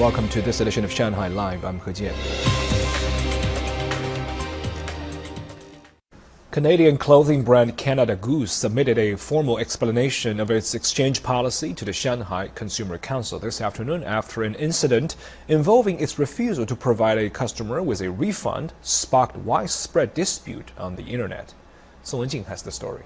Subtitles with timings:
[0.00, 1.62] welcome to this edition of Shanghai Live.
[1.62, 2.14] I'm He Jian.
[6.50, 11.92] Canadian clothing brand Canada Goose submitted a formal explanation of its exchange policy to the
[11.92, 15.16] Shanghai Consumer Council this afternoon after an incident
[15.48, 21.04] involving its refusal to provide a customer with a refund sparked widespread dispute on the
[21.04, 21.52] internet.
[22.02, 23.02] Song Wenjing has the story.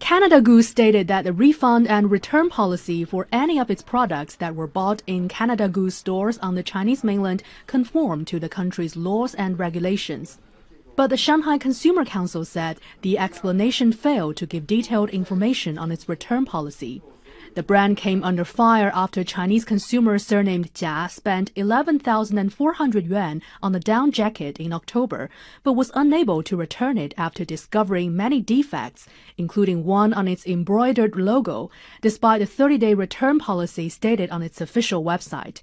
[0.00, 4.54] Canada Goose stated that the refund and return policy for any of its products that
[4.54, 9.34] were bought in Canada Goose stores on the Chinese mainland conform to the country's laws
[9.34, 10.38] and regulations.
[10.94, 16.08] But the Shanghai Consumer Council said the explanation failed to give detailed information on its
[16.08, 17.02] return policy.
[17.54, 23.80] The brand came under fire after Chinese consumer surnamed Jia spent 11,400 yuan on a
[23.80, 25.30] down jacket in October,
[25.62, 31.16] but was unable to return it after discovering many defects, including one on its embroidered
[31.16, 31.70] logo,
[32.00, 35.62] despite the 30-day return policy stated on its official website.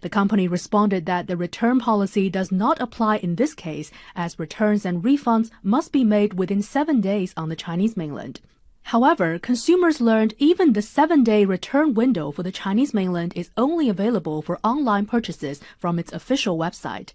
[0.00, 4.84] The company responded that the return policy does not apply in this case, as returns
[4.84, 8.40] and refunds must be made within seven days on the Chinese mainland.
[8.88, 13.90] However, consumers learned even the seven day return window for the Chinese mainland is only
[13.90, 17.12] available for online purchases from its official website.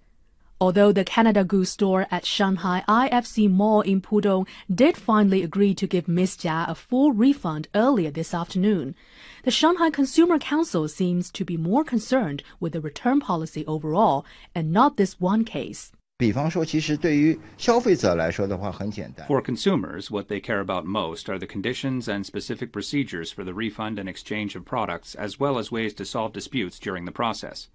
[0.62, 5.88] Although the Canada Goose store at Shanghai IFC Mall in Pudong did finally agree to
[5.88, 8.94] give Miss Jia a full refund earlier this afternoon,
[9.44, 14.72] the Shanghai Consumer Council seems to be more concerned with the return policy overall and
[14.72, 15.92] not this one case.
[19.28, 23.54] For consumers, what they care about most are the conditions and specific procedures for the
[23.54, 27.68] refund and exchange of products, as well as ways to solve disputes during the process.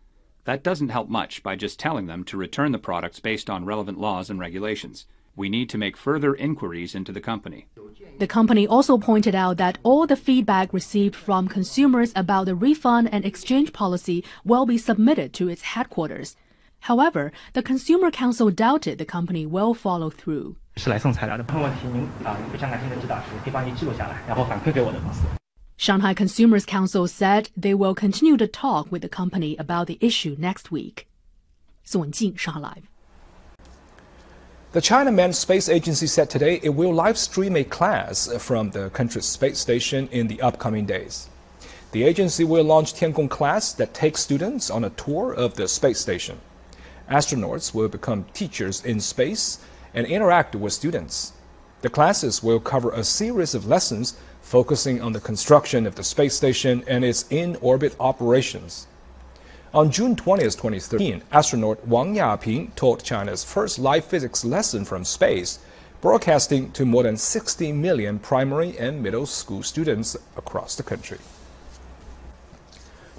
[0.44, 4.00] That doesn't help much by just telling them to return the products based on relevant
[4.00, 5.06] laws and regulations.
[5.36, 7.68] We need to make further inquiries into the company.
[8.18, 13.10] The company also pointed out that all the feedback received from consumers about the refund
[13.12, 16.34] and exchange policy will be submitted to its headquarters.
[16.81, 20.55] However, the Consumer Council doubted the company will follow through.
[20.75, 25.21] 是来送材料的，问题您啊非常感兴趣的知道，是可以帮你记录下来，然后反馈给我的公司。
[25.77, 30.71] Shanghai Consumers Council said they will continue to talk with the company about the issue next
[30.71, 31.07] week.
[31.83, 32.83] Song Jing, Shanghai Live.
[34.73, 38.89] The China Manned Space Agency said today it will live stream a class from the
[38.89, 41.29] country's space station in the upcoming days.
[41.91, 45.99] The agency will launch Tiangong class that takes students on a tour of the space
[45.99, 46.37] station.
[47.10, 49.58] Astronauts will become teachers in space
[49.94, 51.32] and interact with students.
[51.80, 56.34] The classes will cover a series of lessons focusing on the construction of the space
[56.34, 58.86] station and its in-orbit operations.
[59.72, 65.58] On June 20, 2013, astronaut Wang Yaping taught China's first live physics lesson from space,
[66.00, 71.18] broadcasting to more than 60 million primary and middle school students across the country.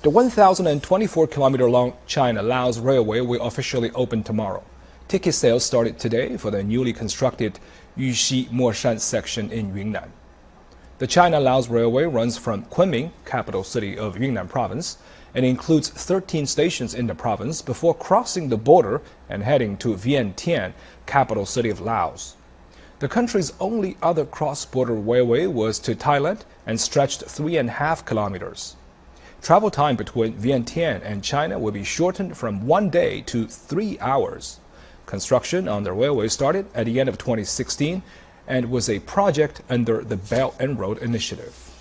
[0.01, 4.63] The 1,024 kilometer long China Laos Railway will officially open tomorrow.
[5.09, 7.59] Ticket sales started today for the newly constructed
[7.97, 10.13] Yuxi Mohan section in Yunnan.
[10.99, 14.99] The China-Laos Railway runs from Kunming, capital city of Yunnan province,
[15.35, 20.71] and includes 13 stations in the province before crossing the border and heading to Vientiane,
[21.07, 22.37] capital city of Laos.
[22.99, 28.05] The country's only other cross-border railway was to Thailand and stretched three and a half
[28.05, 28.77] kilometers.
[29.41, 34.59] Travel time between Vientiane and China will be shortened from one day to three hours.
[35.05, 38.03] Construction on the railway started at the end of 2016
[38.47, 41.78] and was a project under the Belt and Road Initiative.